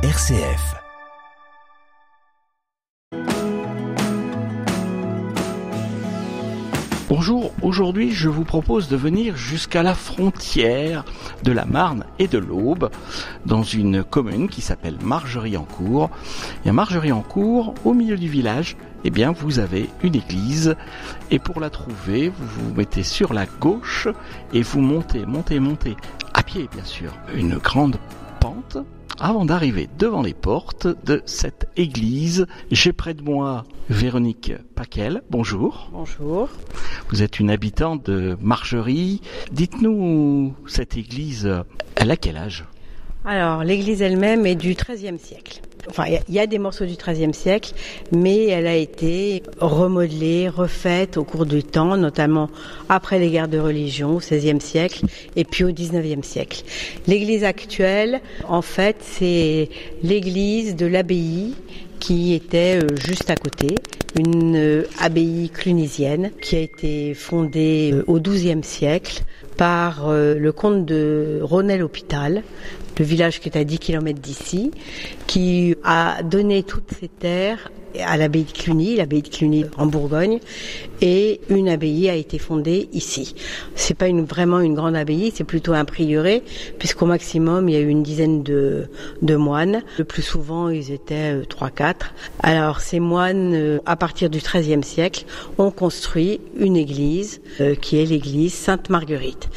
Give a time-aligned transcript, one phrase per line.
[0.00, 0.76] RCF.
[7.08, 11.04] Bonjour, aujourd'hui je vous propose de venir jusqu'à la frontière
[11.42, 12.90] de la Marne et de l'Aube,
[13.44, 16.10] dans une commune qui s'appelle Margerie-en-Cour.
[16.64, 20.76] Et à Margerie-en-Cour, au milieu du village, eh bien vous avez une église
[21.32, 24.06] et pour la trouver, vous vous mettez sur la gauche
[24.52, 25.96] et vous montez, montez, montez,
[26.34, 27.96] à pied bien sûr, une grande
[28.38, 28.78] pente
[29.20, 32.46] avant d'arriver devant les portes de cette église.
[32.70, 35.22] J'ai près de moi Véronique Paquel.
[35.30, 35.90] Bonjour.
[35.92, 36.48] Bonjour.
[37.10, 39.20] Vous êtes une habitante de Margerie.
[39.52, 41.50] Dites-nous, cette église,
[41.96, 42.64] elle a quel âge?
[43.24, 45.60] Alors, l'église elle-même est du XIIIe siècle.
[45.88, 47.72] Enfin, il y, a des morceaux du XIIIe siècle,
[48.12, 52.50] mais elle a été remodelée, refaite au cours du temps, notamment
[52.88, 56.62] après les guerres de religion au XVIe siècle et puis au XIXe siècle.
[57.06, 59.70] L'église actuelle, en fait, c'est
[60.02, 61.54] l'église de l'abbaye
[61.98, 63.74] qui était euh, juste à côté,
[64.18, 69.22] une euh, abbaye clunisienne qui a été fondée euh, au XIIe siècle
[69.56, 72.44] par le comte de Ronel-Hôpital,
[72.98, 74.70] le village qui est à 10 km d'ici,
[75.26, 77.70] qui a donné toutes ses terres
[78.04, 80.40] à l'abbaye de Cluny, l'abbaye de Cluny en Bourgogne,
[81.00, 83.34] et une abbaye a été fondée ici.
[83.74, 86.42] C'est pas une, vraiment une grande abbaye, c'est plutôt un prieuré,
[86.78, 88.88] puisqu'au maximum il y a eu une dizaine de,
[89.22, 89.82] de moines.
[89.98, 92.14] Le plus souvent ils étaient euh, trois, quatre.
[92.42, 95.24] Alors ces moines, euh, à partir du XIIIe siècle,
[95.56, 99.48] ont construit une église euh, qui est l'église Sainte Marguerite.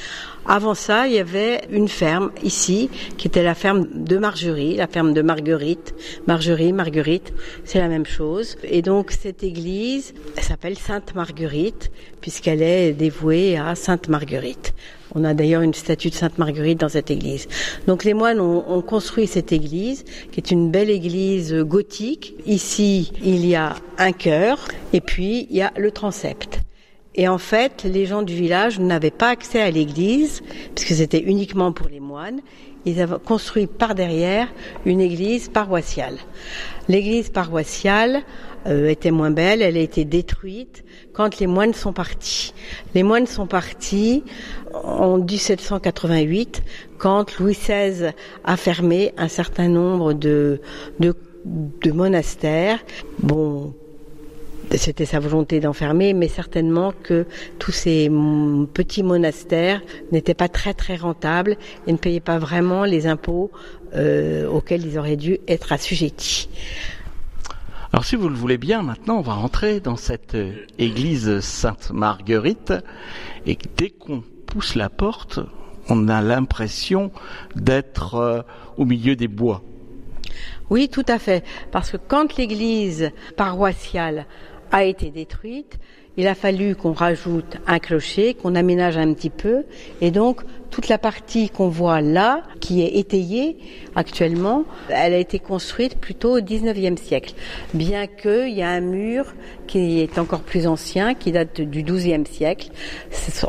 [0.48, 4.88] Avant ça, il y avait une ferme ici, qui était la ferme de Margerie, la
[4.88, 5.94] ferme de Marguerite.
[6.28, 7.32] Margerie, Marguerite,
[7.64, 8.58] c'est la même chose.
[8.64, 14.74] Et donc cette église s'appelle Sainte Marguerite, puisqu'elle est dévouée à Sainte Marguerite.
[15.14, 17.48] On a d'ailleurs une statue de Sainte Marguerite dans cette église.
[17.86, 22.34] Donc les moines ont, ont, construit cette église, qui est une belle église gothique.
[22.46, 26.61] Ici, il y a un chœur, et puis il y a le transept.
[27.16, 30.42] Et en fait, les gens du village n'avaient pas accès à l'église,
[30.76, 32.42] puisque c'était uniquement pour les moines.
[32.86, 34.48] Ils avaient construit par derrière
[34.86, 36.18] une église paroissiale.
[36.88, 38.22] L'église paroissiale
[38.66, 40.84] euh, était moins belle, elle a été détruite
[41.14, 42.54] quand les moines sont partis.
[42.96, 44.24] Les moines sont partis
[44.74, 46.64] en 1788,
[46.98, 48.14] quand Louis XVI
[48.46, 50.62] a fermé un certain nombre de,
[51.00, 51.14] de,
[51.46, 52.80] de monastères.
[53.20, 53.74] Bon,
[54.78, 57.26] c'était sa volonté d'enfermer, mais certainement que
[57.60, 58.10] tous ces
[58.74, 63.52] petits monastères n'étaient pas très très rentables et ne payaient pas vraiment les impôts
[63.96, 66.50] euh, auxquels ils auraient dû être assujettis.
[67.94, 72.74] Alors si vous le voulez bien, maintenant on va rentrer dans cette euh, église Sainte-Marguerite
[73.46, 75.40] et dès qu'on pousse la porte,
[75.90, 77.12] on a l'impression
[77.56, 78.42] d'être euh,
[78.78, 79.62] au milieu des bois.
[80.70, 81.44] Oui, tout à fait.
[81.72, 84.26] Parce que quand l'église paroissiale
[84.72, 85.80] a été détruite.
[86.18, 89.64] Il a fallu qu'on rajoute un clocher, qu'on aménage un petit peu,
[90.02, 93.58] et donc toute la partie qu'on voit là, qui est étayée
[93.94, 97.34] actuellement, elle a été construite plutôt au 19e siècle.
[97.74, 99.26] Bien qu'il y a un mur
[99.68, 102.70] qui est encore plus ancien, qui date du 12e siècle,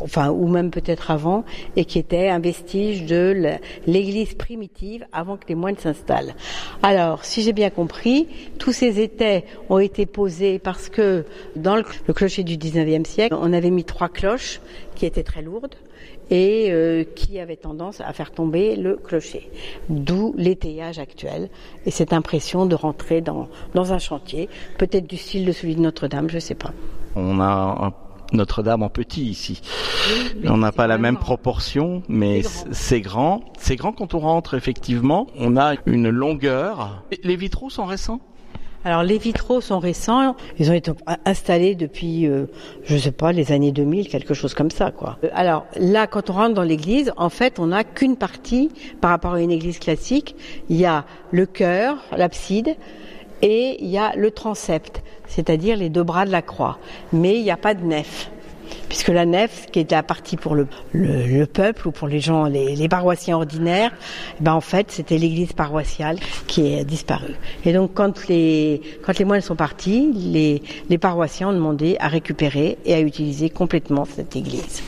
[0.00, 1.44] enfin, ou même peut-être avant,
[1.76, 3.56] et qui était un vestige de
[3.86, 6.34] l'église primitive avant que les moines s'installent.
[6.82, 8.26] Alors, si j'ai bien compris,
[8.58, 11.24] tous ces étais ont été posés parce que
[11.54, 14.60] dans le, clocher du 19e siècle, on avait mis trois cloches
[14.96, 15.76] qui étaient très lourdes
[16.30, 19.50] et euh, qui avait tendance à faire tomber le clocher.
[19.88, 21.50] D'où l'étayage actuel
[21.86, 24.48] et cette impression de rentrer dans, dans un chantier,
[24.78, 26.72] peut-être du style de celui de Notre-Dame, je ne sais pas.
[27.14, 27.92] On a
[28.32, 29.60] notre-Dame en petit ici.
[30.44, 33.42] on n'a pas la même proportion, mais c'est grand.
[33.58, 35.26] C'est grand quand on rentre effectivement.
[35.38, 37.02] On a une longueur.
[37.22, 38.20] Les vitraux sont récents?
[38.84, 40.92] Alors les vitraux sont récents, ils ont été
[41.24, 42.46] installés depuis, euh,
[42.84, 45.18] je sais pas, les années 2000, quelque chose comme ça, quoi.
[45.24, 48.70] Euh, alors là, quand on rentre dans l'église, en fait, on n'a qu'une partie
[49.00, 50.34] par rapport à une église classique.
[50.68, 52.76] Il y a le chœur, l'abside,
[53.42, 56.78] et il y a le transept, c'est-à-dire les deux bras de la croix.
[57.12, 58.30] Mais il n'y a pas de nef
[58.88, 62.88] puisque la nef, qui la partie pour le, le, peuple ou pour les gens, les,
[62.88, 63.92] paroissiens ordinaires,
[64.38, 67.34] eh ben en fait c'était l'église paroissiale qui est disparue.
[67.64, 72.08] Et donc quand les quand les moines sont partis, les, les paroissiens ont demandé à
[72.08, 74.82] récupérer et à utiliser complètement cette église.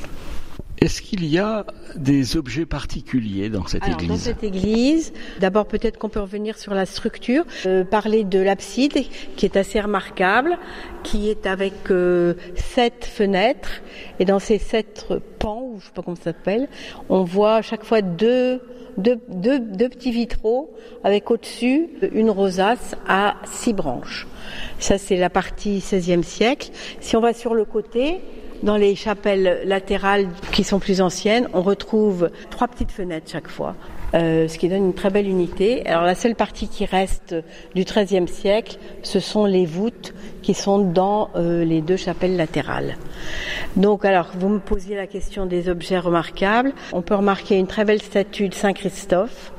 [0.84, 1.64] Est-ce qu'il y a
[1.96, 6.74] des objets particuliers dans cette église Dans cette église, d'abord peut-être qu'on peut revenir sur
[6.74, 8.92] la structure, euh, parler de l'abside
[9.34, 10.58] qui est assez remarquable,
[11.02, 13.80] qui est avec euh, sept fenêtres
[14.18, 15.06] et dans ces sept
[15.38, 16.68] pans, ou je sais pas comment ça s'appelle,
[17.08, 18.60] on voit à chaque fois deux
[18.98, 20.72] deux, deux, deux, petits vitraux
[21.02, 24.28] avec au-dessus une rosace à six branches.
[24.78, 26.70] Ça, c'est la partie 16e siècle.
[27.00, 28.20] Si on va sur le côté,
[28.64, 33.76] dans les chapelles latérales qui sont plus anciennes, on retrouve trois petites fenêtres chaque fois,
[34.14, 35.86] euh, ce qui donne une très belle unité.
[35.86, 37.36] Alors la seule partie qui reste
[37.74, 42.96] du XIIIe siècle, ce sont les voûtes qui sont dans euh, les deux chapelles latérales.
[43.76, 46.72] Donc alors, vous me posiez la question des objets remarquables.
[46.92, 49.52] On peut remarquer une très belle statue de Saint Christophe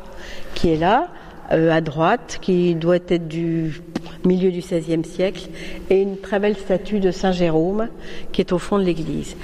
[0.56, 1.10] qui est là.
[1.52, 3.80] Euh, à droite, qui doit être du
[4.26, 5.50] milieu du XVIe siècle,
[5.90, 7.90] et une très belle statue de Saint Jérôme
[8.32, 9.36] qui est au fond de l'église.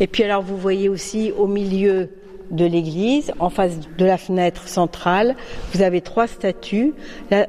[0.00, 2.08] Et puis alors vous voyez aussi au milieu
[2.50, 5.36] de l'église, en face de la fenêtre centrale,
[5.72, 6.94] vous avez trois statues.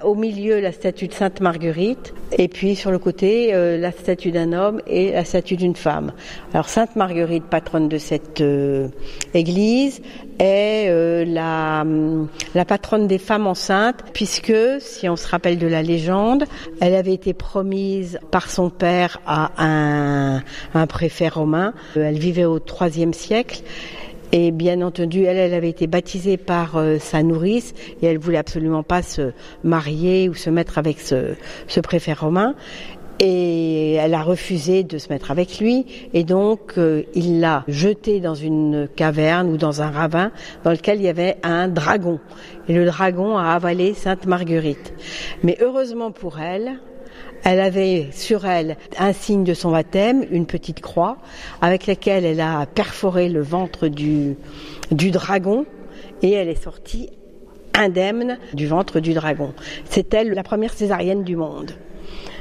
[0.03, 4.31] au milieu, la statue de Sainte Marguerite, et puis sur le côté, euh, la statue
[4.31, 6.13] d'un homme et la statue d'une femme.
[6.53, 8.88] Alors Sainte Marguerite, patronne de cette euh,
[9.33, 10.01] église,
[10.39, 11.86] est euh, la,
[12.56, 16.45] la patronne des femmes enceintes, puisque, si on se rappelle de la légende,
[16.80, 20.42] elle avait été promise par son père à un,
[20.74, 21.74] un préfet romain.
[21.95, 23.62] Elle vivait au IIIe siècle
[24.31, 28.38] et bien entendu, elle, elle avait été baptisée par euh, sa nourrice et elle voulait
[28.38, 29.31] absolument pas se
[29.63, 31.33] marier ou se mettre avec ce,
[31.68, 32.56] ce préfet romain.
[33.19, 38.19] Et elle a refusé de se mettre avec lui, et donc euh, il l'a jetée
[38.19, 40.31] dans une caverne ou dans un ravin
[40.63, 42.19] dans lequel il y avait un dragon.
[42.68, 44.94] Et le dragon a avalé Sainte Marguerite.
[45.44, 46.80] Mais heureusement pour elle,
[47.44, 51.18] elle avait sur elle un signe de son baptême, une petite croix,
[51.62, 54.35] avec laquelle elle a perforé le ventre du,
[54.91, 55.65] dragon
[56.21, 57.09] et elle est sortie
[57.73, 59.53] indemne du ventre du dragon.
[59.85, 61.71] C'est elle la première césarienne du monde.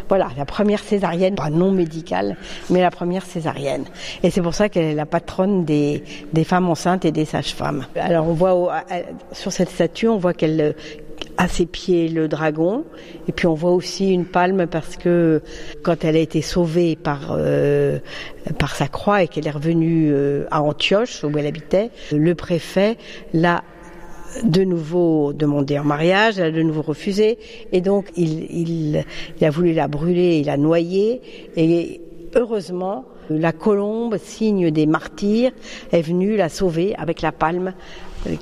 [0.09, 2.37] Voilà, la première césarienne, pas non médicale,
[2.69, 3.85] mais la première césarienne.
[4.25, 7.87] Et c'est pour ça qu'elle est la patronne des, des femmes enceintes et des sages-femmes.
[7.95, 8.83] Alors on voit
[9.31, 10.75] sur cette statue, on voit qu'elle
[11.37, 12.85] à ses pieds le dragon.
[13.29, 15.43] Et puis on voit aussi une palme parce que
[15.83, 17.99] quand elle a été sauvée par euh,
[18.59, 22.97] par sa croix et qu'elle est revenue euh, à Antioche où elle habitait, le préfet
[23.33, 23.63] l'a
[24.45, 27.39] de nouveau demandé en mariage, elle a de nouveau refusé,
[27.73, 29.05] et donc il,
[29.41, 31.21] a voulu la brûler, il a noyé,
[31.57, 32.01] et
[32.35, 35.53] heureusement, la colombe, signe des martyrs,
[35.93, 37.75] est venue la sauver avec la palme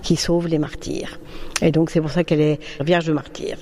[0.03, 1.19] qui sauve les martyrs.
[1.63, 3.57] Et donc c'est pour ça qu'elle est vierge de martyr.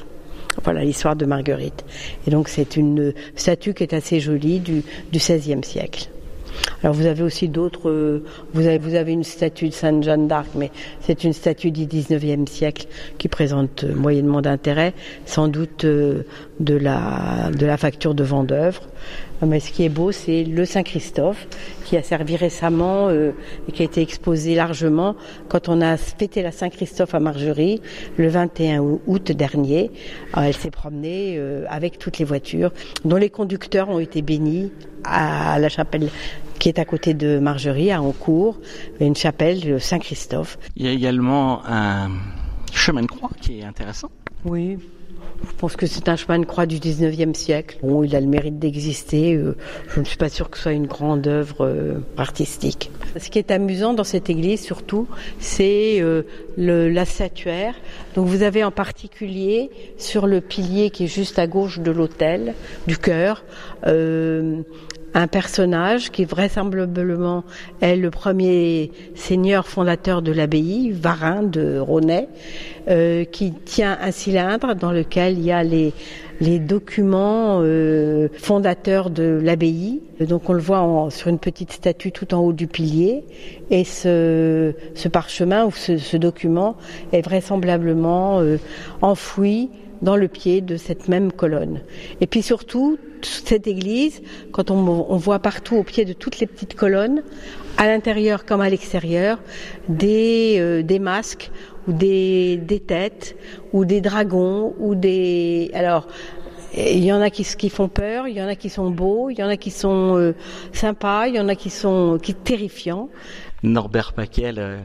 [0.64, 1.84] Voilà l'histoire de Marguerite.
[2.26, 4.82] Et donc c'est une statue qui est assez jolie du,
[5.12, 6.08] XVIe siècle.
[6.82, 7.90] Alors vous avez aussi d'autres.
[7.90, 8.24] Euh,
[8.54, 10.70] vous avez, vous avez une statue de Sainte Jeanne d'Arc, mais
[11.00, 12.86] c'est une statue du XIXe siècle
[13.18, 14.94] qui présente euh, moyennement d'intérêt,
[15.26, 16.24] sans doute de
[16.60, 18.82] la de la facture de Vendœuvre.
[19.42, 21.46] Mais ce qui est beau, c'est le Saint-Christophe
[21.84, 23.32] qui a servi récemment euh,
[23.68, 25.14] et qui a été exposé largement
[25.48, 27.80] quand on a fêté la Saint-Christophe à Margerie
[28.16, 29.90] le 21 août dernier.
[30.36, 32.72] elle s'est promenée euh, avec toutes les voitures
[33.04, 34.72] dont les conducteurs ont été bénis
[35.04, 36.08] à la chapelle
[36.58, 38.58] qui est à côté de Margerie, à Ancourt,
[39.00, 40.58] une chapelle de Saint-Christophe.
[40.76, 42.10] Il y a également un
[42.72, 44.10] chemin de croix qui est intéressant.
[44.44, 44.78] Oui,
[45.42, 47.78] je pense que c'est un chemin de croix du 19e siècle.
[48.04, 49.34] Il a le mérite d'exister.
[49.34, 49.56] Euh,
[49.88, 52.90] je ne suis pas sûre que ce soit une grande œuvre euh, artistique.
[53.18, 56.22] Ce qui est amusant dans cette église, surtout, c'est euh,
[56.56, 57.74] la statuaire.
[58.14, 62.54] Donc vous avez en particulier sur le pilier qui est juste à gauche de l'autel,
[62.86, 63.44] du chœur,
[65.16, 67.42] un personnage qui vraisemblablement
[67.80, 72.28] est le premier seigneur fondateur de l'abbaye, Varin de Ronay,
[72.88, 75.94] euh, qui tient un cylindre dans lequel il y a les,
[76.58, 80.02] documents euh, fondateurs de l'abbaye.
[80.20, 83.24] Donc on le voit sur une petite statue tout en haut du pilier.
[83.70, 84.74] Et ce,
[85.08, 86.76] parchemin ou ce, ce, document
[87.14, 88.58] est vraisemblablement euh,
[89.00, 89.70] enfoui
[90.02, 91.80] dans le pied de cette même colonne.
[92.20, 94.22] Et puis surtout, cette église,
[94.52, 97.22] quand on, voit partout au pied de toutes les petites colonnes,
[97.76, 99.38] à l'intérieur comme à l'extérieur,
[99.88, 101.50] des, euh, des masques
[101.86, 103.36] ou des, des têtes
[103.72, 105.70] ou des dragons ou des...
[105.74, 106.06] Alors,
[106.76, 109.38] il y en a qui, font peur, il y en a qui sont beaux, il
[109.38, 110.34] y en a qui sont euh,
[110.72, 113.08] sympas, il y en a qui sont qui terrifiants.
[113.62, 114.78] Norbert Paquel, euh,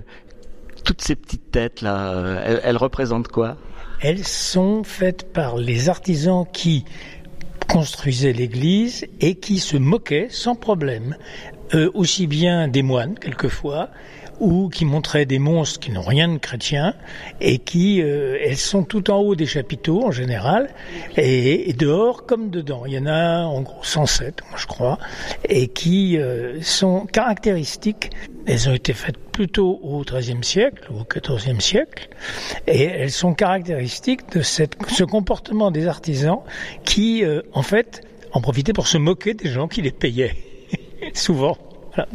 [0.85, 3.57] toutes ces petites têtes là, elles représentent quoi?
[4.01, 6.85] Elles sont faites par les artisans qui
[7.69, 11.15] construisaient l'église et qui se moquaient sans problème,
[11.73, 13.89] euh, aussi bien des moines quelquefois,
[14.41, 16.95] ou qui montraient des monstres qui n'ont rien de chrétien
[17.39, 20.73] et qui, euh, elles sont tout en haut des chapiteaux en général
[21.15, 22.83] et, dehors comme dedans.
[22.87, 24.97] Il y en a en gros 107, moi je crois,
[25.47, 28.09] et qui euh, sont caractéristiques.
[28.47, 32.09] Elles ont été faites plutôt au XIIIe siècle, au XIVe siècle,
[32.67, 36.39] et elles sont caractéristiques de ce comportement des artisans
[36.83, 38.01] qui, euh, en fait,
[38.33, 40.35] en profitaient pour se moquer des gens qui les payaient,
[41.13, 41.57] souvent.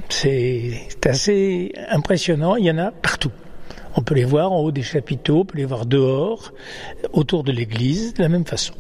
[0.09, 3.33] C'est assez impressionnant, il y en a partout.
[3.95, 6.53] On peut les voir en haut des chapiteaux, on peut les voir dehors,
[7.13, 8.75] autour de l'église, de la même façon.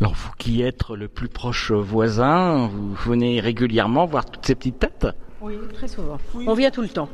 [0.00, 4.78] Alors vous qui êtes le plus proche voisin, vous venez régulièrement voir toutes ces petites
[4.78, 5.06] têtes?
[5.50, 6.18] Oui, très souvent.
[6.46, 7.08] On vient tout le temps.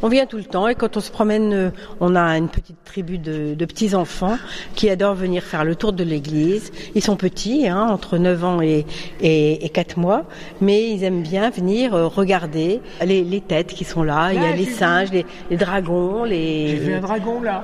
[0.00, 1.70] On vient tout le temps et quand on se promène, euh,
[2.00, 4.38] on a une petite tribu de, petits enfants
[4.74, 6.72] qui adorent venir faire le tour de l'église.
[6.94, 8.86] Ils sont petits, hein, entre 9 ans et,
[9.20, 10.24] et, 4 mois,
[10.62, 14.32] mais ils aiment bien venir euh, regarder les, têtes qui sont là.
[14.32, 16.68] Il y a les singes, les, dragons, les.
[16.68, 17.62] J'ai vu un dragon là.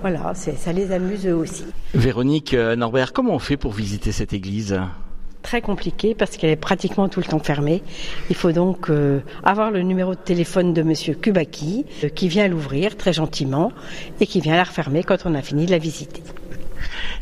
[0.00, 1.64] voilà, ça les amuse eux aussi.
[1.92, 4.80] Véronique euh, Norbert, comment on fait pour visiter cette église?
[5.46, 7.80] Très compliqué parce qu'elle est pratiquement tout le temps fermée.
[8.30, 12.48] Il faut donc euh, avoir le numéro de téléphone de Monsieur Kubaki euh, qui vient
[12.48, 13.70] l'ouvrir très gentiment
[14.20, 16.20] et qui vient la refermer quand on a fini de la visiter.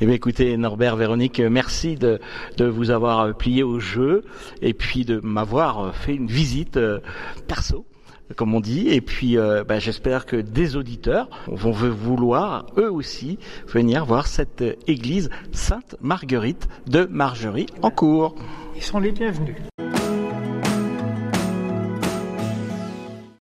[0.00, 2.18] Eh bien, écoutez, Norbert, Véronique, merci de,
[2.56, 4.24] de vous avoir plié au jeu
[4.62, 7.00] et puis de m'avoir fait une visite euh,
[7.46, 7.84] perso
[8.36, 8.88] comme on dit.
[8.88, 14.64] Et puis, euh, bah, j'espère que des auditeurs vont vouloir eux aussi venir voir cette
[14.86, 18.34] église Sainte Marguerite de Margerie en cours.
[18.76, 19.56] Ils sont les bienvenus.